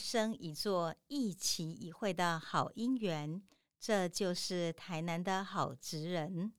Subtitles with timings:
[0.00, 3.42] 生一座、一期一会的好姻缘。
[3.78, 6.52] 这就是台南的好职人。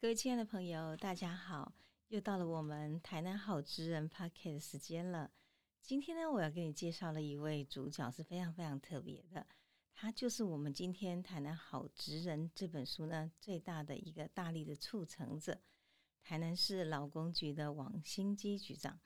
[0.00, 1.74] 各位亲爱的朋友，大家好，
[2.08, 5.30] 又到了我们台南好职人 p o c k e t 的时间了。
[5.80, 9.46] 今天呢，我要给你介绍的一位主角是非常非常特别的，
[9.94, 15.60] 他就是我们今天台南好职人这本书呢最大的一个大力的促成者——
[16.22, 19.00] 台南市劳工局的王新基局长。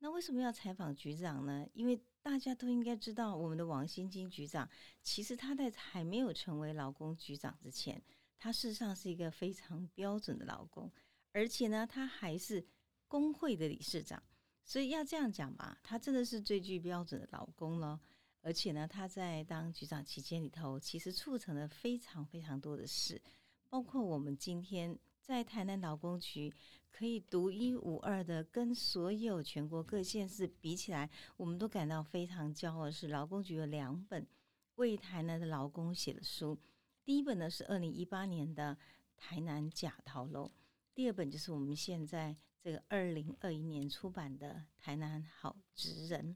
[0.00, 1.66] 那为什么要采访局长呢？
[1.74, 4.68] 因为大家都应该知道，我们的王新金局长，
[5.02, 8.00] 其实他在还没有成为劳工局长之前，
[8.38, 10.90] 他事实上是一个非常标准的劳工，
[11.32, 12.64] 而且呢，他还是
[13.08, 14.22] 工会的理事长。
[14.64, 17.98] 所以要这样讲吧，他真的是最具标准的劳工了。
[18.40, 23.20] 而且呢，他在当局长期间里头，其实促成了非常非常多的事，
[23.68, 24.96] 包括我们今天
[25.28, 26.50] 在台南劳工局。
[26.90, 32.90] 可以独一无二的跟所有全国各县市比起来，我们都感到非常骄傲。
[32.90, 34.26] 是劳工局有两本
[34.76, 36.58] 为台南的劳工写的书，
[37.04, 38.74] 第一本呢是二零一八年的
[39.16, 40.46] 《台南假桃楼》，
[40.92, 46.34] 第二本就是我们现在这个二零二一年出版的《台南好职人》。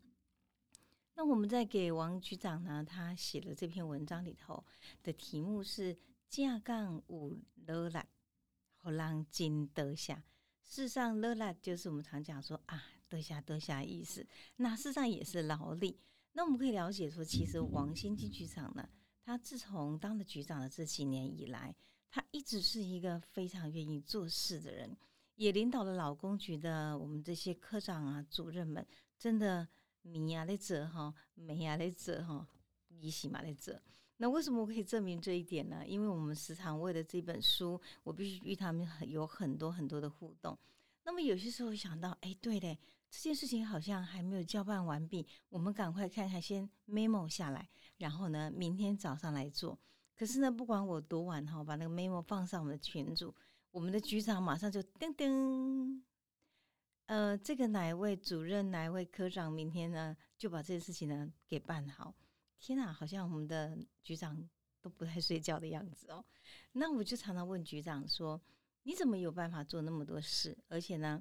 [1.16, 4.62] 那我们在给王局长呢，他写的这篇文章里头
[5.02, 5.96] 的题目是
[6.28, 8.06] “架杠五勒来，
[8.82, 10.22] 好让金得下”。
[10.62, 14.26] 事实上，乐啦就是我们常讲说啊，得下得下意思。
[14.56, 15.98] 那事实上也是劳力。
[16.32, 18.88] 那我们可以了解说，其实王新基局长呢，
[19.22, 21.74] 他自从当了局长的这几年以来，
[22.10, 24.96] 他一直是一个非常愿意做事的人，
[25.34, 28.86] 也领导了劳工局的我们这些科长啊、主任们，
[29.18, 29.68] 真的
[30.00, 32.48] 米啊来者哈，美啊来者哈，
[32.88, 33.82] 一喜嘛来者。
[34.22, 35.84] 那为什么我可以证明这一点呢？
[35.84, 40.56] 因为我们时常为了这本书，我必须与他们很有很多很多的互动。
[41.02, 42.78] 那么有些时候想到，哎，对嘞，
[43.10, 49.76] 这件事情好像还没有交办完毕，我们赶快看看，先 memo 下来，然后呢，明天早上来做。
[50.16, 53.34] 可是呢，不管我多晚哈，把那个 memo 放上我们的群组，
[53.72, 56.00] 我们的局长马上就噔噔，
[57.06, 62.14] 呃，这个哪一位主任，哪一位科长，明天呢就把这件事情呢给办好。
[62.62, 64.48] 天哪，好像我们的局长
[64.80, 66.24] 都不太睡觉的样子哦。
[66.70, 68.40] 那我就常常问局长说
[68.84, 70.56] ：“你怎么有办法做那么多事？
[70.68, 71.20] 而且呢，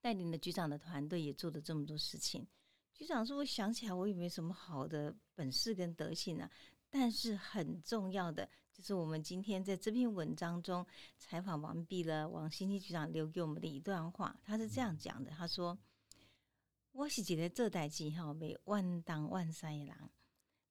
[0.00, 2.46] 带领的局长的团队也做了这么多事情？”
[2.94, 6.48] 局长说：“我想起来，我也没什么好的本事跟德行啊。
[6.88, 10.86] 但是很重要的，就是我们今天在这篇文章中
[11.18, 15.76] 采访完毕了，王新基局长留给我们的一段话，他是这样讲的：他说，
[16.92, 19.96] 我是觉得这代志哈，没万当万塞的人。”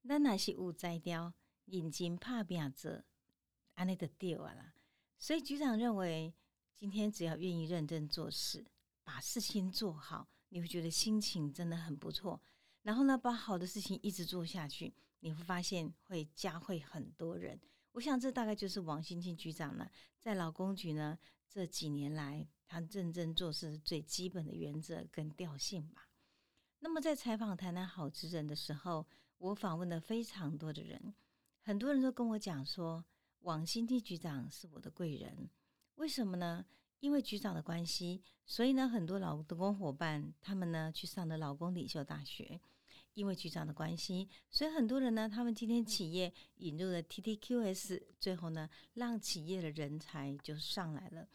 [0.07, 1.33] 咱若是有才调，
[1.65, 3.03] 认真拍拼做，
[3.75, 4.73] 安尼就对啊啦。
[5.17, 6.33] 所以局长认为，
[6.75, 8.65] 今天只要愿意认真做事，
[9.03, 12.41] 把事情做好，你会觉得心情真的很不错。
[12.81, 17.61] 然后呢，把好的事情一直做下去，你会发现会加惠很多人。
[17.91, 19.89] 我想这大概就是王新庆局长呢，
[20.19, 26.09] 在劳工局呢这几年来，他认真做事最基本的原则跟调性吧。
[26.79, 29.07] 那么在采访台南好职人的时候。
[29.41, 31.15] 我访问了非常多的人，
[31.63, 33.03] 很多人都跟我讲说，
[33.39, 35.49] 王新地局长是我的贵人。
[35.95, 36.63] 为什么呢？
[36.99, 42.61] 因为局长的关系，所以呢，很多劳工伙伴他们呢去上了劳工领袖大学。
[43.15, 51.27] 因为局长的关系，所以很多人呢，他们今天企业引入了 TTQS，最后呢，让企业的人才就上来了。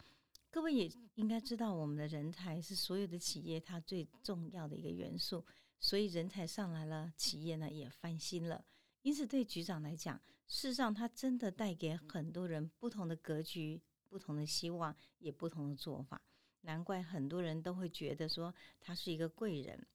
[0.49, 5.45] 各位也应该知道，我们的人才是所有的企业它最重要的一个元素。
[5.79, 8.65] 所以人才上来了，企业呢也翻新了。
[9.03, 16.21] 因此，对局长来讲，事实上他真的带给很多人不同的格局、不同的希望，也不同的做法。
[16.61, 19.87] 难怪很多人都会觉得说他是一个贵人。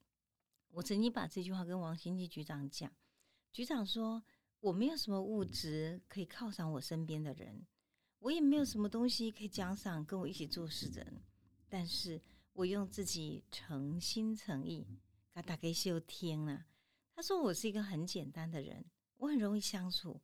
[0.71, 2.91] 我曾经把这句话跟王新基局长讲，
[3.53, 4.23] 局长说
[4.61, 7.67] ：“我没有什么物质可以犒赏我身边的人，
[8.21, 11.23] 我也没有什么东西可以奖赏跟我一起做事的人，
[11.69, 12.23] 但是
[12.55, 14.87] 我用自己诚心诚意。”
[15.33, 16.67] 他打给秀天啊，
[17.15, 18.85] 他说我是一个很简单的人，
[19.17, 20.21] 我很容易相处，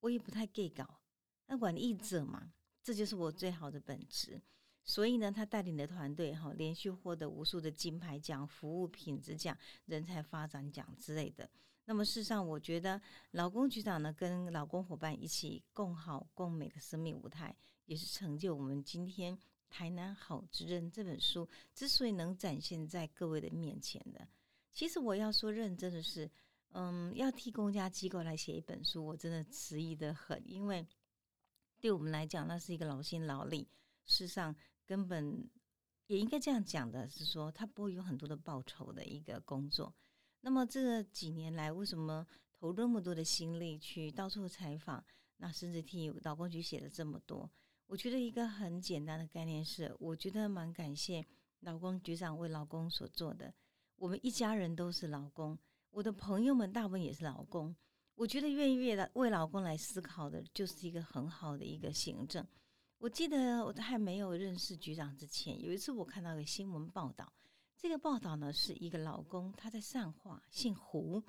[0.00, 1.00] 我也不太 gay 搞，
[1.46, 2.52] 那管理者嘛，
[2.82, 4.42] 这就是我最好的本质。
[4.82, 11.48] 所以呢，他带领的团队哈，连续获得无数的金牌奖、服务品质奖、人才发展奖之类的。
[11.84, 13.00] 那么事实上，我觉得
[13.32, 17.54] 老公局长呢，跟老公伙伴一起共好共美的生命舞台，
[17.84, 19.36] 也是成就我们今天
[19.68, 24.26] 《台南好之人》这本书之所以能展现在各位的面前的。
[24.72, 26.30] 其实我要说认真的是，
[26.70, 30.86] 嗯，要替公家机构来写一本书，我真的迟疑的很，因为
[31.80, 33.68] 对我们来讲，那是一个劳心劳力，
[34.04, 34.54] 事实上
[34.86, 35.48] 根本
[36.06, 39.94] 也应该这样讲的是说，他不会有很多的报酬的一个工作。
[40.40, 45.04] 那么这几年来，为什么投那么多的心力去到处采访，
[45.36, 47.50] 那甚至替劳工局写了这么多？
[47.86, 51.26] 我觉得一个很简单的概念是，我觉得蛮感谢
[51.60, 53.52] 劳工局长为劳工所做的。
[54.00, 55.58] 我们一家人都是老公，
[55.90, 57.76] 我的朋友们大部分也是老公。
[58.14, 62.42] 我觉得愿意为了为老公来思考的，就是一个很好的一个行政。
[62.96, 67.30] 我记得我都还没有认识局长之前，有一次我看到一个新闻报道，
[67.76, 71.22] 这个报道呢是一个老公他在上化，姓胡。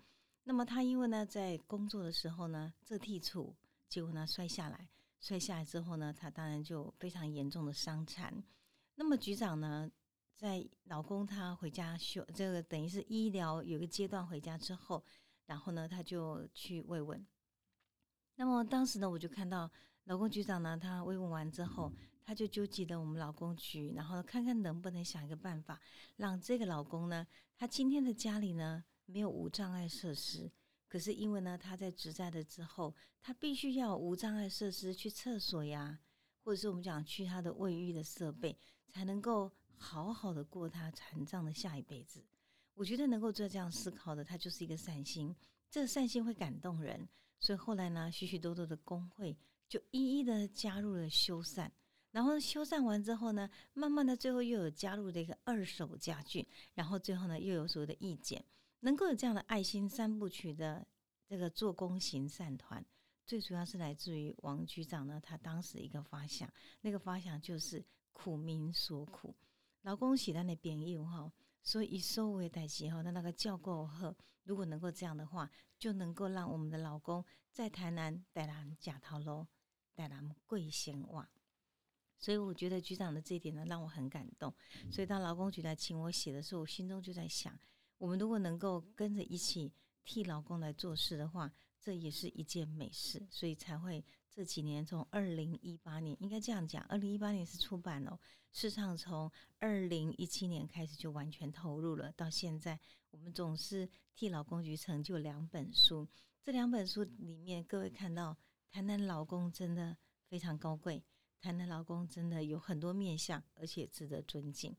[0.45, 3.53] 那么他因为呢在工作的时候呢这剔除，
[3.89, 4.88] 结果呢摔下来。
[5.19, 8.41] 摔下来之后呢，他当然就非常严重的伤残。
[8.95, 9.91] 那么局长呢，
[10.42, 15.06] 在老公他回家休这个等于是医疗有个阶段回家之后，
[15.46, 17.24] 然后呢他就去慰问。
[18.38, 19.70] 那么当时呢，我就看到
[20.06, 21.94] 老公局长呢，他慰问完之后，
[22.24, 25.80] 他就纠集了我们老公局，然后看看能不能想一个办法，
[26.16, 30.52] 让这个老公呢，他今天的家里呢没有无障碍设施。
[30.88, 36.00] 可是因为呢，他在职在的之后，他必须要无障碍设施去厕所呀，
[36.44, 38.58] 或者是我们讲去他的卫浴的设备，
[38.90, 42.24] 才能够好好的过他残障的下一辈子。
[42.75, 45.36] 我觉得能够做这样思考的，他就是一个善心，
[45.69, 47.10] 这个善心会感动人。
[47.39, 49.36] 所以后来呢，许许多多的工会
[49.68, 51.69] 就一一的加入了修缮，
[52.12, 58.45] 然后修缮完之后呢，慢慢的最后又有加入的一个二手家具，然后最后呢又有所谓的意见。
[58.81, 60.86] 能够有这样的爱心三部曲的
[61.28, 62.83] 这个做工行善团，
[63.25, 66.51] 最主要是来自于王局长呢，他当时一个发想，
[66.81, 69.36] 那个发想就是苦民所苦，
[69.81, 71.31] 老公喜在那边用哈，
[71.63, 79.48] 所以以收为代级哈，那那个教够后，如果能够这样的话，就能够让我们的老公在台南带来假套喽，
[79.95, 81.28] 带来贵鲜袜，
[82.19, 84.54] 所以我觉得局长的这一点呢，让我很感动。
[84.92, 87.60] 所以当劳工局来请我写的时候，我心中就在想。
[87.98, 89.74] 我们如果能够跟着一起
[90.04, 98.18] 替老公来做事的话，这也是一件美事，所以才会这几年从二零一八年应该这样讲，二零一八年是出版哦，
[98.54, 99.30] 事实上从
[99.60, 102.80] 二零一七年开始就完全投入了，到现在
[103.10, 106.07] 我们总是替老公局成就两本书，
[106.42, 108.38] 这两本书里面各位看到
[108.69, 109.98] 谈谈老公真的
[110.30, 111.04] 非常高贵，
[111.42, 114.74] 谈谈老公真的有很多面相，而且值得尊敬。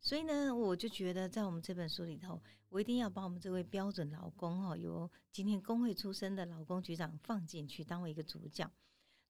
[0.00, 8.70] 所以呢，我就觉得在我们这本书里头，我一定要把我们这位标准老公哈，由今天工会出身的老公局长放进去，当为一个主角。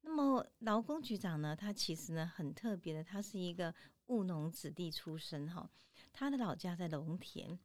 [0.01, 3.75] 那么劳工局长呢，他其实呢很特别的，他是一个
[4.07, 5.71] 务农子弟出身哈，
[6.13, 7.59] 他的老家在农田。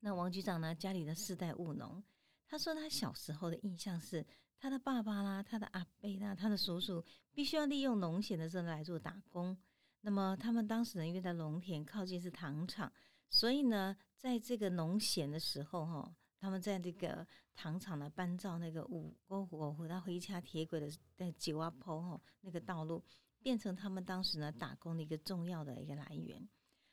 [0.00, 2.02] 那王局长呢，家里的世代务农，
[2.46, 4.24] 他说他小时候的印象是，
[4.58, 7.02] 他的爸爸啦、他的阿伯啦、他的叔叔，
[7.32, 9.56] 必须要利用农闲的时候来做打工。
[10.02, 12.92] 那么他们当时呢，因为在农田靠近是糖厂，
[13.30, 23.02] 所以呢，在这个农闲的时候，哈，他们在这个糖厂呢搬造那个五沟火火他回家铁轨的在九阿坡吼那个道路，
[23.40, 26.48] 变成他们当时呢打工的一个重要的一个来源。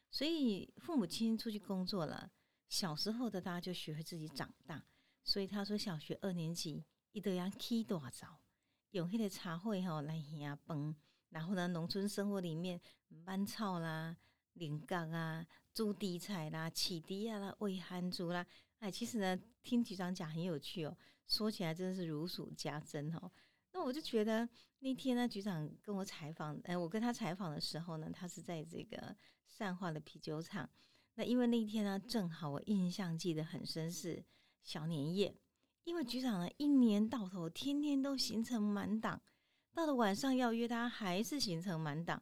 [0.09, 2.31] 所以父母亲出去工作了，
[2.69, 4.85] 小时候的大家就学会自己长大。
[5.23, 6.83] 所以他说小学二年级
[7.13, 8.41] 一都要起大早，
[8.91, 10.95] 用迄个茶会哈来下饭。
[11.29, 12.79] 然后呢，农村生活里面，
[13.25, 14.15] 搬草啦、
[14.53, 18.45] 连岗啊、煮地菜啦、起地啊啦、喂憨猪啦，
[18.83, 20.93] 哎，其实呢，听局长讲很有趣哦，
[21.25, 23.31] 说起来真的是如数家珍哦。
[23.71, 24.47] 那我就觉得
[24.79, 29.15] 那天呢，局长跟我采访，哎，我跟他采访的时候呢，他是在这个
[29.47, 30.69] 善化的啤酒厂。
[31.15, 34.21] 那因为那一天呢，正好我印象记得很深是
[34.63, 35.33] 小年夜，
[35.85, 39.21] 因为局长呢一年到头天天都行程满档。
[39.73, 42.21] 到了晚上要约他，还是行程满档。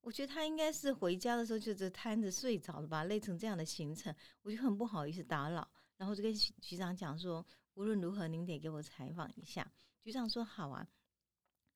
[0.00, 4.12] 我觉得他应该是回家的时候就这瘫着睡着了吧，累成这样的行程，
[4.42, 9.70] 我就很不好意思打扰，然后就跟局长讲说，无论如何您得给我采访一下。
[10.00, 10.88] 局长说好啊，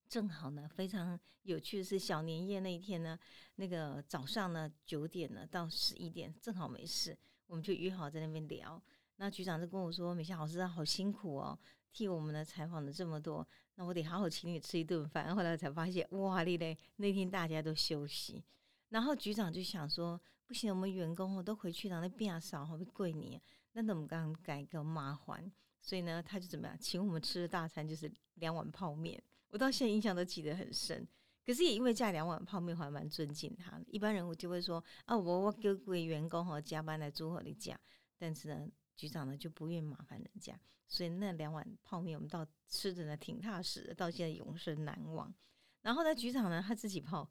[0.09, 3.19] 正好呢，非常有趣的是小年夜那一天呢，
[3.57, 7.15] 那个早上呢九点呢到十一点正好没事，
[7.47, 8.83] 我们就约好在那边聊。
[9.17, 11.59] 那局长就跟我说，美香老师好辛苦哦。
[11.93, 15.37] 替我们呢采访了这么多，那我得好好请你吃一顿饭。
[15.37, 18.43] 后来才发现，哇哩嘞，那天大家都休息。
[18.89, 23.41] 然后局长就想说，不行，我们员工哦都回去，让那变少，会过年，
[23.75, 25.53] 那怎么刚改个麻烦？
[25.83, 29.23] 所以呢，他就怎么样，请我们吃的大餐就是两碗泡面。
[29.51, 31.07] 我到现在印象都记得很深。
[31.45, 33.79] 可是也因为加两碗泡面，我还蛮尊敬他。
[33.87, 37.79] 一般人我就会说，啊，我我给各位员工和加班来祝贺你家，
[38.19, 38.67] 但是呢。
[38.97, 45.35] 局长呢就不愿意麻烦人家，所以那两碗泡面我们到吃的呢挺踏实的，到现在永生难忘。
[45.83, 47.29] 然后呢，局长呢他自己泡，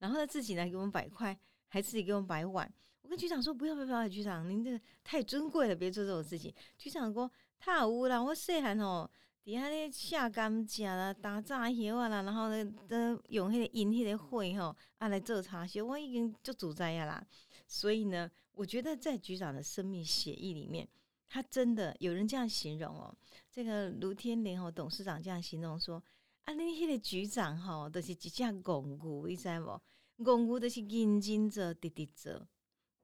[0.00, 2.70] 然后他自己呢给我们摆块，还自己给我们摆碗。
[3.08, 9.10] 我跟局长说：“不要不要不要，局长您这个太尊贵了，别做这种事情。”局长说：“太污了，我细汉哦，
[9.42, 17.26] 底下咧下甘蔗啦、打炸叶啊啦，然后呢，都用迄个引迄个火吼啊来做茶修，我已经就煮在呀啦。
[17.66, 20.86] 所以呢，我觉得在局长的生命写意里面，
[21.30, 23.16] 他真的有人这样形容哦，
[23.50, 26.04] 这个卢天林哦董事长这样形容说：
[26.44, 29.80] 啊，你迄个局长吼，都是一只公牛，你知无？
[30.22, 32.46] 公牛都是认真做、滴滴做。”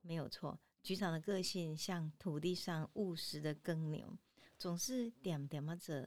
[0.06, 4.18] 没有错，局长的个性像土地上务实的耕牛，
[4.58, 6.06] 总是点点啊做，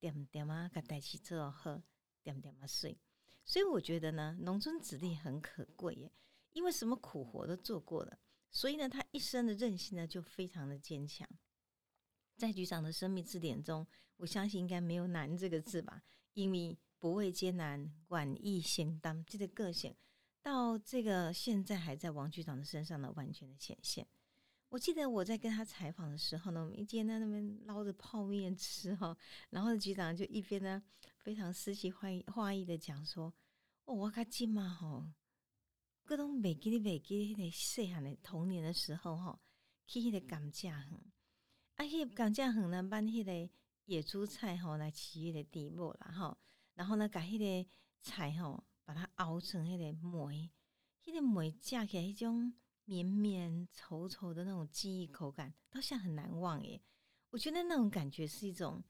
[0.00, 1.80] 点点啊给代起做喝，
[2.20, 2.98] 点点啊睡。
[3.44, 6.12] 所以我觉得呢，农村子弟很可贵耶，
[6.52, 8.18] 因为什么苦活都做过了，
[8.50, 11.28] 所以呢，他一生的韧性呢就非常的坚强。
[12.36, 13.86] 在局长的生命字典中，
[14.16, 16.02] 我相信应该没有难这个字吧，
[16.32, 19.94] 因为不畏艰难，管义先当，这个个性。
[20.42, 24.06] 到这个现在还在王局长的身上呢，完全的显现。
[24.68, 29.16] 我记得我在跟他采访的时候呢，我们一天在那边捞着泡面吃哈，
[29.50, 30.82] 然后局长就一边呢
[31.18, 33.32] 非常诗情画意画意的讲说
[33.84, 35.06] ：“哦，我卡近嘛吼，
[36.04, 39.38] 各种美记的美记的细汉的童年的时候哈，
[39.86, 40.74] 去迄个甘蔗园，
[41.76, 43.52] 啊，迄个甘蔗园呢，搬迄个
[43.84, 46.38] 野猪菜吼来饲迄个地步啦吼，
[46.74, 47.70] 然后呢，把迄个
[48.00, 50.50] 菜吼。”把它熬成迄个梅，
[51.04, 52.52] 迄个梅夹起来一种
[52.84, 56.80] 绵绵稠稠的那种记忆口感，到现在很难忘耶。
[57.30, 58.82] 我觉得那种感觉是一种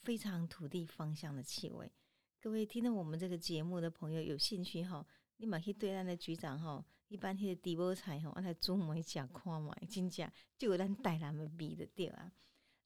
[0.00, 1.92] 非常土地芳香的气味。
[2.40, 12.32] 各位听到我们这个节目的朋友有兴趣哈，立马去对咱的局长哈，一般迄个地波菜哈，来做梅食看嘛，真正就有咱带他们比的对啊。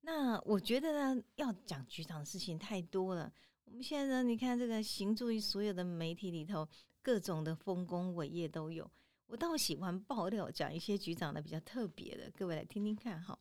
[0.01, 3.33] 那我觉得呢，要讲局长的事情太多了。
[3.71, 6.67] 我们现在呢，你看这个行注于所有的媒体里头，
[7.03, 8.91] 各种的丰功伟业都有。
[9.27, 13.39] 我倒喜欢爆料，讲一些局长的比较特别的，各位来听听看哈。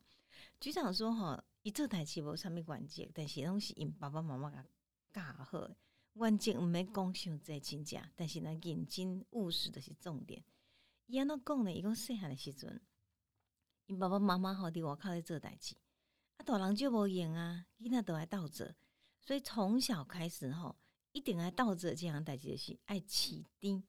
[0.60, 4.64] 局长说哈，一做台旗无上面关键，但是拢是因爸爸妈妈甲
[5.12, 5.68] 教好。
[6.12, 10.44] 关键毋免讲伤济真正，但是呢，认真务实的是重点。
[11.06, 11.72] 伊安怎讲呢？
[11.72, 12.80] 伊讲细汉的时阵，
[13.86, 15.74] 因爸爸妈妈吼伫外口咧做代志，
[16.36, 18.68] 啊，大人就无用啊，囡仔都爱斗做。
[19.20, 20.76] 所以从小开始吼，
[21.12, 23.82] 一定爱倒着这样代志是爱起低。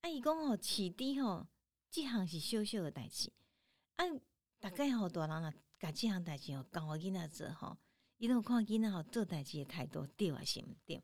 [0.00, 1.46] 啊，伊讲吼起低吼，
[1.90, 3.32] 这项是小小的代志。
[3.96, 4.04] 啊，
[4.58, 7.78] 大概吼大人啊，甲这项代志吼教我囡仔做吼，
[8.18, 11.02] 伊都看囡仔吼做代志的态度对还是毋对。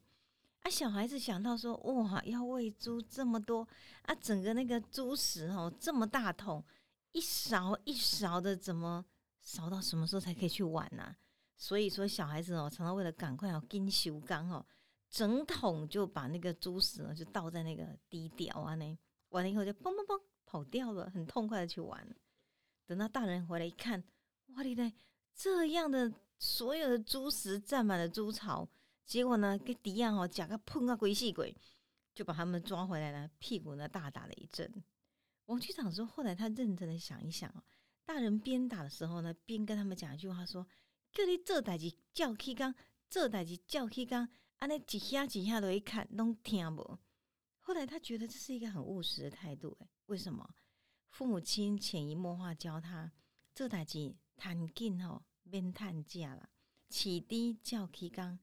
[0.61, 3.69] 啊，小孩子想到说哇，要喂猪这么多
[4.03, 6.65] 啊，整个那个猪食吼这么大桶，
[7.13, 9.05] 一勺一勺的，怎么
[9.41, 11.15] 勺到什么时候才可以去玩呢？
[11.61, 14.65] 所以说，小孩子哦，常常为了赶快哦，跟修缸哦，
[15.11, 18.97] 整桶就把那个猪屎呢，就倒在那个低屌啊那，
[19.31, 22.09] 完了以后就砰砰砰跑掉了，很痛快的去玩。
[22.87, 24.05] 等到大人回来一看，
[24.55, 24.95] 哇哩嘞，
[25.35, 28.69] 这样的所有的猪食占满了猪槽，
[29.05, 31.53] 结果呢，跟迪亚哦，假个碰啊鬼戏鬼，
[32.15, 34.73] 就把他们抓回来了，屁股呢大打了一阵。
[35.47, 37.65] 王局长说，后来他认真的想一想哦，
[38.05, 40.65] 大人边打的时候呢，边跟他们讲一句话说。
[41.19, 42.73] 叫你做代志叫起工，
[43.11, 46.97] 做代志叫起工，安尼一下一下都一看拢听无。
[47.59, 50.49] 后来他觉得这是一个很务实的态度，诶，为什么？
[51.11, 53.11] 父母亲潜移默化教他
[53.53, 56.49] 做代志，摊紧吼，免摊价啦，
[56.89, 58.39] 起低叫起工，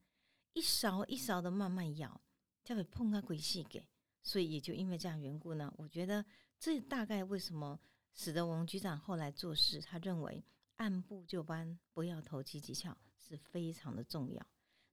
[0.51, 2.19] 一勺一勺的慢慢舀，
[2.65, 3.87] 才会碰到鬼细给。
[4.21, 6.25] 所以也就因为这样缘故呢，我觉得
[6.59, 7.79] 这大概为什么
[8.13, 10.43] 使得王局长后来做事，他认为。
[10.77, 14.45] 按部就班，不要投机取巧，是非常的重要。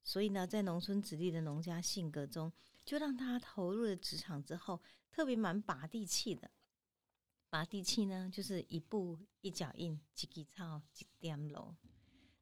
[0.05, 2.53] 所以呢，在农村子弟的农家性格中，
[2.85, 6.51] 就让他投入了职场之后，特别蛮拔地气的。
[7.49, 11.77] 拔地气呢，就是一步一脚印，几几操几点楼。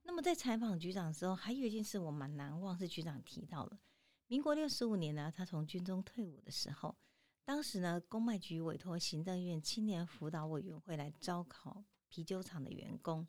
[0.02, 3.78] 那么在采访局长的时候，还有一件事我蛮难忘，是局长提到了，
[4.26, 6.96] 民国六十五年呢，他从军中退伍的时候，
[7.44, 11.84] 当时呢，公卖局委托行政院青年辅导委员会来招考。
[12.10, 13.26] 啤酒厂的员工，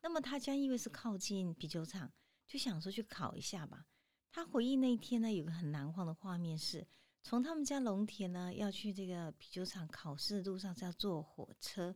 [0.00, 2.10] 那么他家因为是靠近啤酒厂，
[2.46, 3.84] 就想说去考一下吧。
[4.30, 6.86] 他回忆那一天呢，有个很难忘的画面，是
[7.20, 11.94] 从他们家农田呢要去这个啤酒厂考试的路上是要坐火车。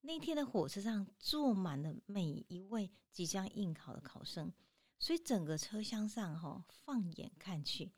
[0.00, 4.52] 那天的火车上坐满了每一位即将应考的考生，
[4.98, 7.92] 所以整个车厢上哈，放眼看去，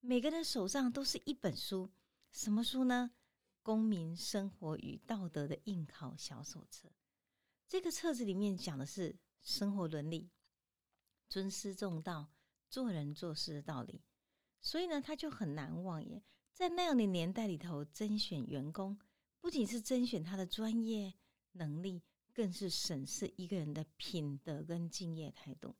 [0.00, 1.90] 每个人手上都是一本书，
[2.30, 3.12] 什么书呢？
[3.62, 6.88] 《公民生活与道德的应考小手册》。
[7.74, 10.30] 这个册子里面讲的是生活伦理、
[11.28, 12.32] 尊师重道、
[12.70, 14.00] 做人做事的道理，
[14.60, 16.22] 所以呢，他就很难忘耶。
[16.52, 18.96] 在那样的年代里头，甄选员工
[19.40, 21.14] 不仅是甄选他的专业
[21.50, 22.00] 能力，
[22.32, 25.74] 更是审视一个人的品德跟敬业态度。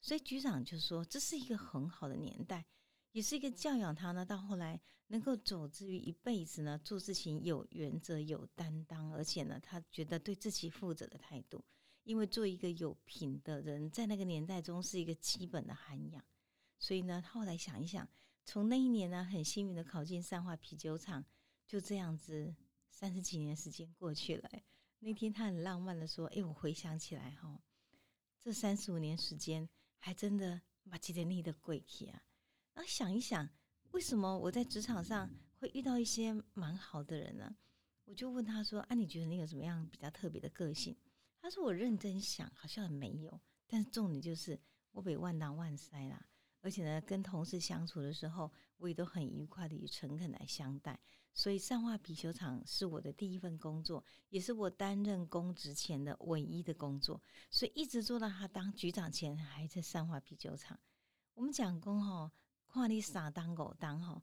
[0.00, 2.64] 所以局长就说，这是一个很好的年代，
[3.12, 11.64] 也是一个教养他呢，到后来能够走至于一辈子呢，做事情有原则、有担当，而且呢，他觉得对自己负责的态度。
[12.02, 16.24] 因为做一个有品的人，在那个年代中是一个基本的涵养。
[16.78, 18.08] 所以呢，他后来想一想，
[18.44, 21.24] 从那一年呢，很幸运的考进三化啤酒厂，
[21.66, 22.54] 就这样子。
[22.94, 24.48] 三十几年时间过去了，
[25.00, 27.58] 那天他很浪漫的说：“哎，我回想起来哈，
[28.38, 32.22] 这三十五年时间还真的把记得你的贵气啊。
[32.74, 33.48] 然后想一想，
[33.90, 37.56] 为什么我在职场上会遇到一些蛮好的人呢？
[38.04, 40.96] 我就问他说：啊，你觉得你有什么样比较特别的个性？
[41.40, 43.40] 他说：我认真想，好像没有。
[43.66, 44.60] 但是重点就是
[44.90, 46.26] 我被万当万塞啦，
[46.60, 50.98] 而且呢，跟同事相处的时候，我也都很愉快的以诚恳来相待。”
[51.34, 57.22] 所以上化啤酒厂是我的第一份工作，也是我担任公职前的唯一的工作。
[57.50, 60.78] 所以一直做到他当局长前，还在上化啤酒厂。
[61.32, 62.30] 我们讲公吼，
[62.72, 64.22] 看你傻当狗当吼，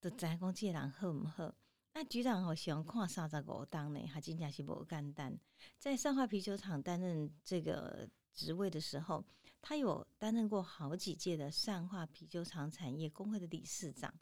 [0.00, 1.54] 都知讲这人好唔好？
[1.92, 5.38] 那局长好喜欢看三十五当呢，他真正是无简单。
[5.78, 9.24] 在上化啤酒厂担任这个职位的时候，
[9.62, 14.12] 他有担任过好几届的上化啤酒厂产业工会的理事长。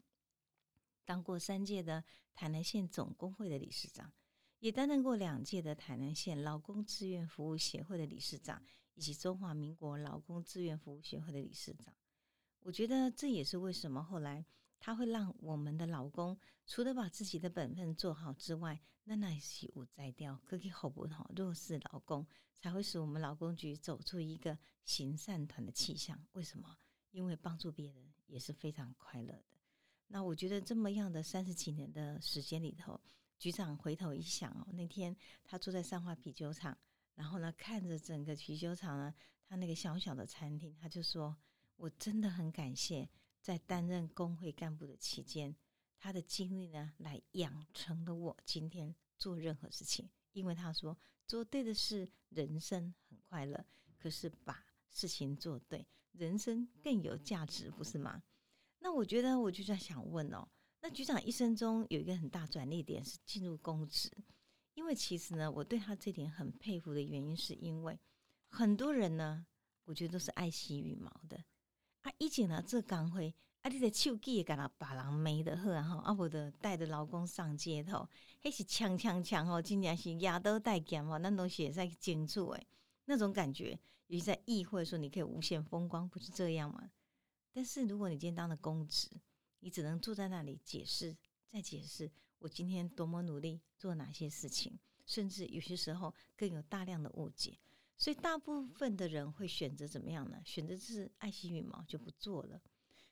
[1.03, 2.03] 当过三届的
[2.33, 4.13] 台南县总工会的理事长，
[4.59, 11.93] 也担任过两届的台南县劳工志愿服务协会的理事长，以及中华民国劳工志愿服务协会的理事长。
[12.65, 14.43] 我觉得这也是为什么后来
[14.79, 21.29] 他会让我们的老公除了把自己的本分做好之外，那那是无摘掉，可以好不好？
[21.35, 22.25] 弱势老公
[22.57, 26.19] 才会使我们劳工局走出一个行善团的气象。
[26.31, 26.75] 为什么？
[27.11, 29.43] 因为帮助别人也是非常快乐的。
[30.07, 32.99] 那我觉得这么样的三十几年的时间里头，
[33.37, 36.75] 局长回头一想哦，那天他坐在上化啤酒厂，
[37.13, 39.13] 然后呢看着整个啤酒厂呢，
[39.47, 41.37] 他那个小小的餐厅，他就说
[41.77, 43.09] ：“我真的很感谢
[43.41, 45.55] 在担任工会干部的期间，
[45.97, 50.09] 他的经历呢，来养成了我今天做任何事情。
[50.31, 53.57] 因为他说做对的事，人生很快乐；
[53.97, 58.21] 可是把事情做对，人生更有价值，不是吗？”
[58.79, 60.47] 那我觉得，我就在想问哦，
[60.81, 64.11] 那局长一生中有一个很大转捩点是进入公职，
[64.73, 67.97] 因为其实呢，我对他这点很佩服的原因，是因为
[68.49, 69.45] 很多人呢，
[69.85, 71.41] 我觉得都是爱惜羽毛的
[72.05, 72.13] 啊。
[72.19, 78.07] 以前呢，做工会啊，你的手机也干了把人没的喝，然后啊，我的带着老公上街头，
[78.41, 82.67] 还是抢抢抢哦，今年是牙都带剑哦，那东西也在惊住诶，
[83.05, 83.71] 那种感觉，
[84.07, 86.91] 尤其在议会说你可以无限风光，不是这样吗？
[87.51, 89.09] 但是如果你今天当了公职，
[89.61, 91.17] 你只能坐在那里解释，
[91.51, 97.57] 再解释我今天多么努力做哪些事情，甚至有些时候更有大量的误解。
[97.97, 100.41] 所以大部分的人会选择怎么样呢？
[100.45, 102.61] 选择是爱惜羽毛就不做了。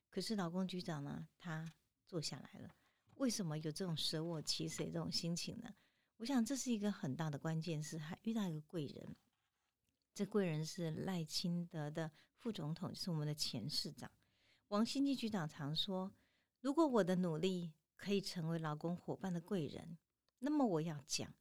[0.10, 1.74] 可是老公局长呢，他
[2.06, 2.76] 坐下来了。
[3.16, 5.74] 为什么有这种舍我其谁这种心情呢？
[6.18, 9.16] 我想这是一个很大的关键，是还遇到一个贵人。
[10.14, 14.12] 这贵人是赖清德的副总统，是我们的前市长。
[14.68, 16.14] 王新基局长常说
[16.62, 19.98] ：“如果我的努力可以成为劳工伙伴的贵人，
[20.40, 21.34] 那么我要讲，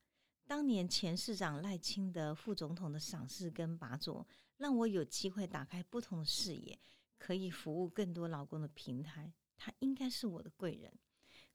[0.46, 4.26] 当年前市长赖清德副总统的赏识跟拔擢，
[4.57, 6.78] 让我有机会打开不同的视野，
[7.18, 9.33] 可以服务更多劳工的平台。
[9.57, 10.92] 他应该是我的贵人。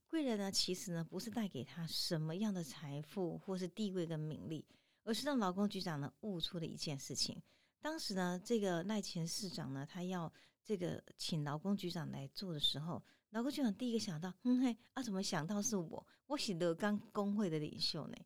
[0.07, 4.65] 贵人呢，其实呢，不是带给他什么样的财富或是地位跟名利，
[5.03, 7.41] 而是让劳工局长呢悟出了一件事情。
[7.79, 10.31] 当时呢，这个赖前市长呢，他要。”
[10.67, 16.05] 这个请劳工局长来做的时候，劳工局长第一个想到，嗯嘿，啊，怎么想到是我？
[16.25, 18.17] 我是德刚工会的领袖呢。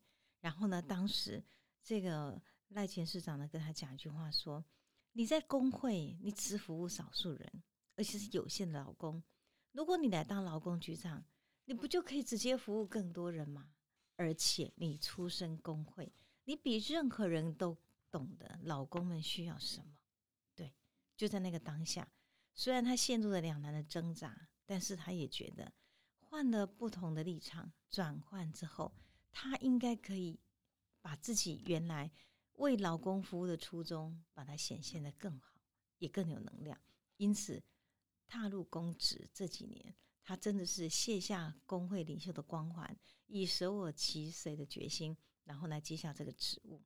[0.42, 1.42] 然后呢，当时
[1.82, 4.66] 这个赖前市长呢跟他讲一句话说
[5.14, 7.64] ：“你在工会，你只服务少数人，
[7.96, 9.24] 而且是有限的劳工。
[9.72, 11.24] 如果你来当劳工局长，
[11.66, 13.72] 你不就可以直接服务更多人吗？
[14.18, 17.78] 而且你出身工会，你比任何人都
[18.10, 19.98] 懂得劳工们需要什么。
[20.54, 20.74] 对，
[21.16, 22.08] 就在那个当下。”
[22.54, 25.72] 虽然他陷入了两难的挣扎，但是他也觉得
[26.20, 28.94] 换了不同的立场转换之后，
[29.32, 30.40] 他应该可以
[31.02, 32.12] 把自己原来
[32.54, 35.54] 为老公服务的初衷，把它显现的更好，
[35.98, 36.80] 也更有能量。
[37.18, 37.64] 因此，
[38.28, 46.82] 踏入公职这几年，他真的是卸下工会领袖的光环，以舍我其谁的决心，然后来接下这个职务。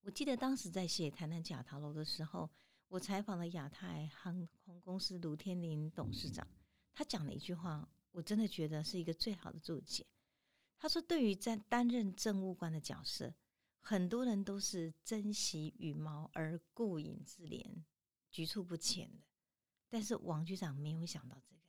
[0.00, 2.50] 我记得当时在写《谈谈假塔楼》的时候。
[2.88, 6.46] 我采访了亚太航空公司卢天林董事长，
[6.92, 10.06] 他讲了一句话，我真的觉得是一个最好的注解。
[10.78, 13.34] 他说，对于在担任政务官的角色，
[13.80, 17.64] 很多人都是珍惜羽毛而顾影自怜、
[18.30, 19.22] 局促不前的。
[19.88, 21.62] 但是王局长没有想到这个，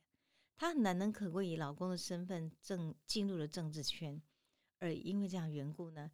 [0.56, 4.20] 他难能可贵以老公的身份正进入了政治圈，
[4.78, 6.10] 而因为这样缘故呢，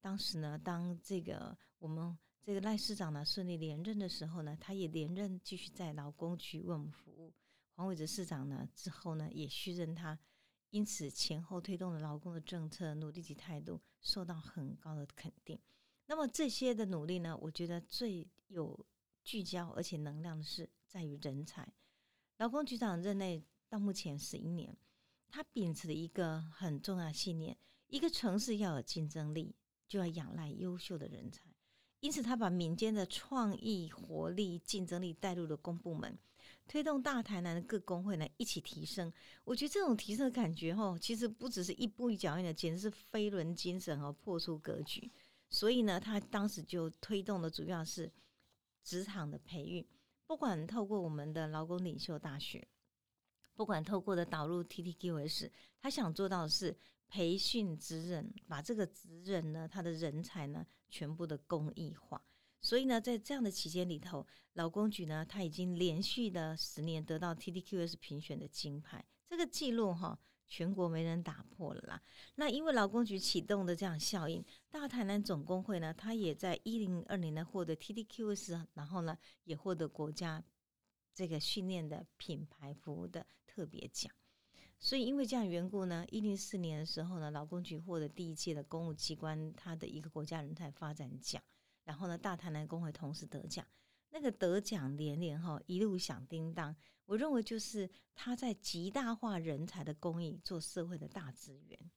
[0.00, 7.32] 当时呢，当这个我们这个赖市长呢顺利连任的时候呢，他也连任继续在劳工局为我们服务。
[7.74, 10.18] 黄伟哲市长呢之后呢也续任他，
[10.72, 15.58] 因此前后推动了劳工的政策努力及态度受到很高的肯定。
[16.06, 18.84] 那么这些的努力呢，我觉得最有
[19.24, 20.68] 聚焦而且能量的是。
[20.92, 21.66] 在于人才，
[22.36, 24.76] 劳工局长任内到目前十一年，
[25.30, 27.56] 他秉持的一个很重要的信念：
[27.86, 29.56] 一个城市要有竞争力，
[29.88, 31.50] 就要仰赖优秀的人才。
[32.00, 36.18] 因此，他把民间的创意、活力、竞争力带入了公部门，
[36.68, 39.12] 推动大台南的各工会呢一起提升。
[39.44, 45.10] 我觉得这种提升的感觉，哦，其实不只是一步一脚印的，简直是飞轮精神和破出格局。
[45.50, 48.10] 所以呢，他当时就推动的主要是
[48.82, 49.86] 职场的培育。
[50.26, 52.66] 不管透过我们的劳工领袖大学，
[53.54, 56.74] 不管透过的导入 TTQS，他想做到的是
[57.06, 62.24] 培训职人，把这个职人呢，他的人才呢，全部的公益化。
[62.62, 70.18] 所以呢，在这样的期间里头，劳工局呢，他已经连续的十年得到 T D Q S 评选的金牌，这个记录哈。
[70.48, 72.02] 全国没人打破了啦。
[72.34, 80.44] 那因为劳工局启动的这样效应，大台南总工会呢，他也在一零二年呢获得 TDQS，然后呢也获得国家
[81.14, 84.12] 这个训练的品牌服务的特别奖。
[84.78, 91.42] 所以因为这样缘故呢，一零四年的时候呢，劳工局获得第一届的公务机关它的一个国家人才发展奖，
[91.84, 93.66] 然后呢大台南工会同时得奖。
[94.10, 96.76] 那个得奖连连哈，一路响叮当。
[97.06, 101.90] 我认为就是他在极大化人才的公益，做社会的大资源。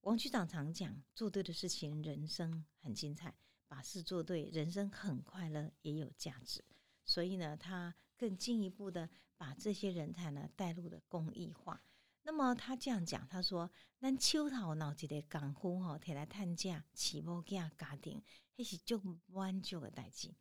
[0.00, 3.30] 王局长常讲，做对的事情，人生很精彩；
[3.68, 6.64] 把事做对，人生很快乐，也有价值。
[7.04, 11.82] 所以呢，他更进一步的把这些人才呢带入了公益化。
[12.22, 18.22] 那么他这样讲，他说：“咱秋头闹一个功夫吼，提来探价，起某家家庭，
[18.56, 20.34] 迄是足满足的代志。”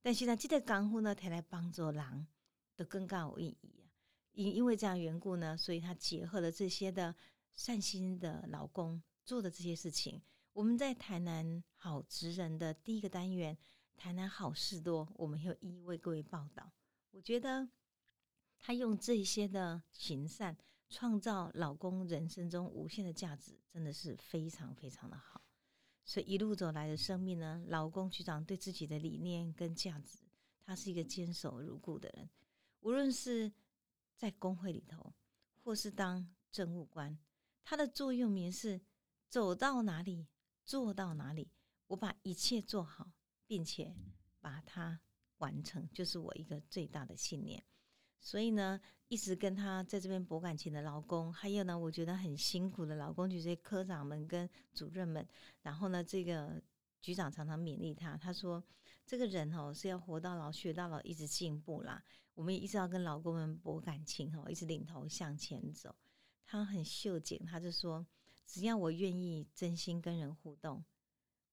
[0.00, 2.26] 但是呢，这个功夫呢，他来帮助人，
[2.76, 3.90] 都更加有意义啊。
[4.32, 7.14] 因因为这样缘故呢，所以他结合了这些的
[7.54, 10.22] 善心的老公做的这些事情。
[10.52, 13.56] 我们在台南好职人的第一个单元，
[13.96, 16.70] 台南好事多，我们又一一为各位报道。
[17.10, 17.68] 我觉得
[18.58, 20.56] 他用这些的行善，
[20.88, 25.42] 创造老公人生中无限的价值，真的是非常非常的好。
[26.04, 30.18] 所以一路走来的生命呢，老公局长对自己的理念跟价值，
[30.62, 32.28] 他是一个坚守如故的人。
[32.80, 33.52] 无论是
[34.16, 35.14] 在工会里头，
[35.62, 37.18] 或是当政务官，
[37.62, 38.80] 他的座右铭是
[39.28, 40.26] 走到哪里
[40.64, 41.50] 做到哪里，
[41.86, 43.10] 我把一切做好，
[43.46, 43.96] 并且
[44.40, 45.00] 把它
[45.38, 47.64] 完成，就是我一个最大的信念。
[48.26, 55.28] 所以呢，一直跟他在这边博感情的老公，还有呢，我觉得很辛苦的老公，就这些科长们跟主任们。
[55.60, 56.58] 然后呢，这个
[57.02, 58.64] 局长常常勉励他，他说
[59.04, 62.02] ：“这个人哦是要活到老学到老，一直进步啦。
[62.34, 65.94] 我们也一直要跟老公们博感情哦，一直领头向前走。”
[66.46, 68.06] 他很秀简，他就说
[68.46, 70.82] ：“只要我愿意真心跟人互动，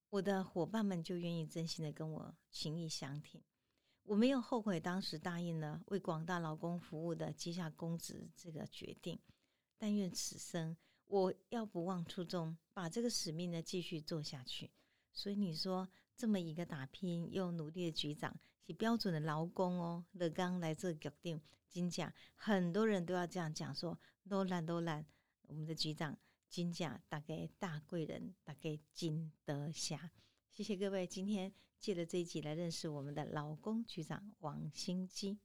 [0.10, 3.44] 我的伙伴们就愿意真心的跟我情谊相挺。”
[4.04, 9.20] 我没有后悔当时答应了为广大劳工服务的接下公职这个决定，
[9.78, 10.76] 但愿此生
[11.08, 14.72] 我要不忘初衷，把这个使命呢继续做下去。
[15.14, 20.06] 所以你说这么一个打拼又努力的局长，是标准的劳工哦。
[20.14, 25.06] 乐刚来这决定，金甲很多人都要这样讲说，都懒都懒。
[25.44, 30.12] 我们的局长金甲大概大贵人，大概金德霞。
[30.50, 35.40] 谢谢各位，今天借着这一集来认识我们的老公局长王新基。